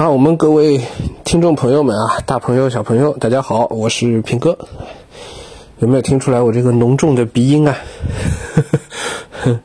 [0.00, 0.80] 好，我们各位
[1.24, 4.56] 听众朋友们啊，大朋友小朋友，大家好，我是平哥。
[5.78, 7.76] 有没有听出来我这个浓重的鼻音啊？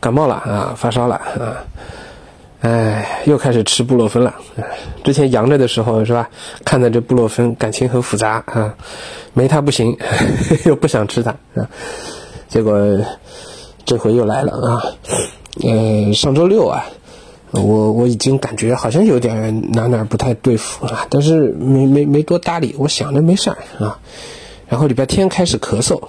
[0.00, 1.62] 感冒了啊，发烧了啊！
[2.62, 4.34] 哎，又开始吃布洛芬了。
[5.04, 6.28] 之前阳着的时候是吧？
[6.64, 8.74] 看着这布洛芬，感情很复杂啊，
[9.34, 9.96] 没它不行，
[10.66, 11.70] 又不想吃它啊。
[12.48, 12.76] 结果
[13.84, 14.82] 这回又来了啊。
[15.62, 16.84] 呃，上周六啊。
[17.52, 23.98] 我我已经感觉好像有点哪哪不太对付啊，但是没没没多搭理，我想着没事儿啊。
[24.68, 26.00] 然后礼拜天开始咳嗽，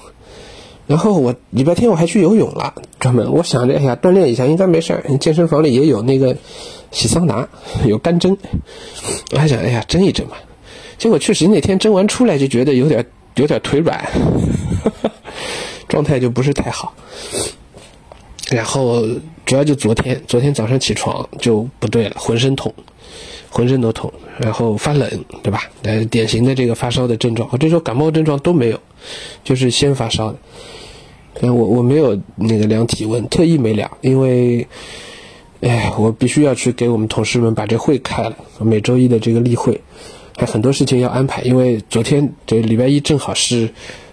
[0.86, 6.38] 然后我礼拜天我还去游泳了，专门我想着哎呀锻炼一下应该没事儿，健身房里也有那个
[6.92, 7.48] 洗桑拿，
[7.86, 8.38] 有干蒸，
[9.32, 10.38] 我还想哎呀蒸一蒸吧。
[11.00, 13.04] 结果确实那天蒸完出来就觉得有点
[13.34, 14.08] 有点腿软，
[15.90, 16.94] 状态就不是太好。
[18.52, 19.02] 然后
[19.46, 22.72] 主要就昨天，昨天早上起床就不对了，浑身痛，
[23.50, 25.10] 浑身都痛，然后发冷，
[25.42, 25.64] 对吧？
[25.84, 28.78] 呃，典型的这个发烧的症状，我这时候感冒症状都没有，
[29.44, 30.38] 就是先发烧的。
[31.42, 34.68] 我我没有那个量体温，特意没量，因为，
[35.62, 39.80] 哎，我必须要去给我们同事们把这会开了，每周一的这个例会，
[40.38, 43.68] 还很多事情要安排，因为昨天这礼拜一正好是，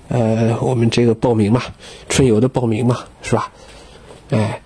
[0.06, 1.60] 呃，我们这个报名嘛，
[2.08, 3.52] 春游的报名嘛，是吧？
[4.30, 4.60] 哎，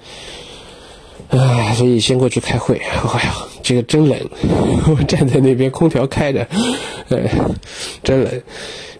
[1.31, 2.77] 哎，所以先过去开会。
[2.77, 4.19] 哎呀，这个真冷，
[4.89, 6.47] 我站在那边，空调开着，
[7.11, 7.31] 哎，
[8.03, 8.43] 真冷。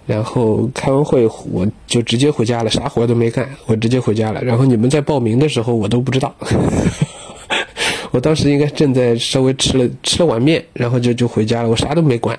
[0.05, 4.43] 然后开完会，我就直接回家了，啥活都没干，我直接回家了。
[4.43, 6.35] 然后你们在报名的时候，我都不知道。
[8.11, 12.39] 我当时应该正在稍微吃了吃了碗面，然后就就回家了，我啥都没管，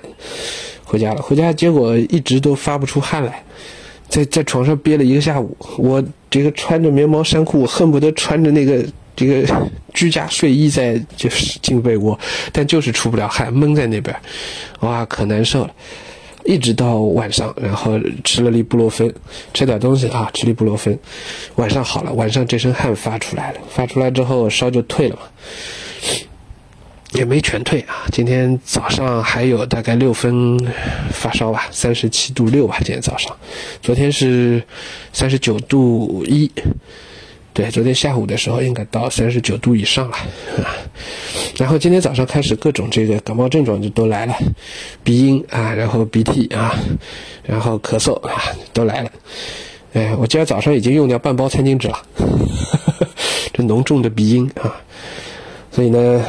[0.84, 1.22] 回家了。
[1.22, 3.42] 回家结果一直都发不出汗来。
[4.14, 9.44] 在在床上憋了一个下午，我这个穿着棉毛衫裤，恨不得穿着那个这个
[9.92, 12.16] 居家睡衣在就是进被窝，
[12.52, 14.16] 但就是出不了汗，闷在那边，
[14.78, 15.74] 哇，可难受了。
[16.44, 19.12] 一直到晚上，然后吃了粒布洛芬，
[19.52, 20.96] 吃点东西啊，吃粒布洛芬，
[21.56, 25.22] 晚上好了，晚上这身汗发出来了，发出来之后烧就退了嘛。
[27.14, 28.06] 也没全退啊！
[28.10, 30.58] 今天早上还有大概六分
[31.12, 32.76] 发烧吧，三十七度六吧。
[32.78, 33.36] 今天早上，
[33.80, 34.62] 昨天是
[35.12, 36.50] 三十九度一，
[37.52, 40.16] 对，昨天下午的时候应该到三十九度以上了
[40.58, 40.74] 啊。
[41.56, 44.34] 然后今天早上开始各种这个感冒症状就都来了，
[45.04, 46.74] 鼻音啊，然后鼻涕啊，
[47.44, 48.42] 然后咳嗽啊，
[48.72, 49.12] 都来了。
[49.92, 52.02] 哎，我今天早上已经用掉半包餐巾纸了，
[53.54, 54.82] 这浓重的鼻音啊，
[55.70, 56.24] 所以呢。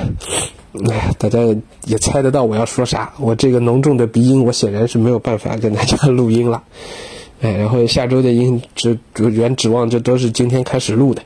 [0.90, 1.40] 哎， 大家
[1.86, 3.14] 也猜得到我要说啥。
[3.20, 6.64] 我这个浓重的鼻音，我显然是没有办法跟大家录音了。
[7.42, 11.22] 哎，然后下周的音指原指望这都是今天开始录的，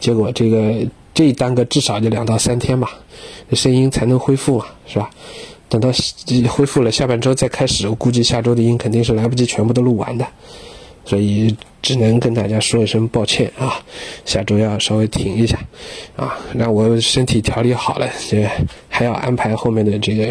[0.00, 2.90] 结果这个这一耽搁至少就两到三天吧，
[3.52, 5.10] 声音才能恢复嘛，是吧？
[5.68, 5.90] 等到
[6.48, 10.26] 恢复了，下半周再开始，我估计下周的音肯定是来不及全部都录完的。
[11.08, 13.82] 所以只能跟大家说一声抱歉啊，
[14.26, 15.58] 下周要稍微停一下，
[16.16, 18.46] 啊，让我身体调理好了，这
[18.90, 20.28] 还要安排后面的这个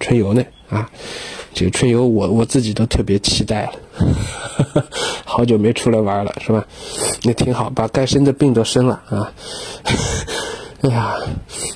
[0.00, 0.90] 春游呢，啊，
[1.54, 3.72] 这个春游我我自己都特别期待了，
[5.24, 6.66] 好久没出来玩了，是吧？
[7.22, 9.32] 那挺好，把该生的病都生了啊，
[10.82, 11.14] 哎呀，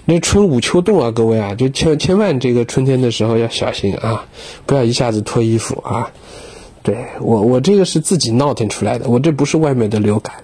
[0.05, 4.27] 那春捂秋冻啊，各位啊，就千千万这个春天的时候要小心啊，
[4.67, 6.11] 不要一下子脱衣服啊。
[6.83, 10.35] 对我，我这个是自己闹腾出来的，我这不是外面的流感，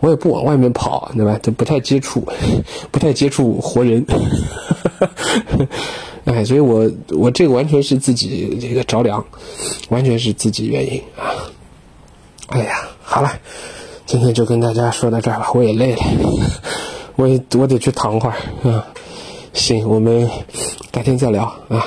[0.00, 1.38] 我也不往外面跑，对吧？
[1.42, 2.26] 就不太接触，
[2.92, 4.04] 不太接触活人，
[6.26, 9.24] 哎，所以我我这个完全是自己这个着凉，
[9.88, 11.32] 完全是自己原因啊。
[12.48, 13.32] 哎呀，好了，
[14.04, 16.02] 今天就跟大家说到这儿吧，我也累了，
[17.16, 18.36] 我也我得去躺会儿
[18.70, 18.86] 啊。
[19.54, 20.28] 行，我们
[20.90, 21.86] 改天再聊啊。